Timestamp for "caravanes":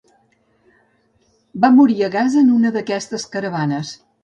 3.37-3.97